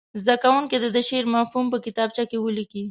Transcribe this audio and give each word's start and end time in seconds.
زده 0.23 0.35
کوونکي 0.43 0.75
دې 0.81 0.89
د 0.93 0.97
شعر 1.07 1.25
مفهوم 1.35 1.65
په 1.73 1.77
کتابچو 1.85 2.23
کې 2.29 2.37
ولیکي. 2.39 2.79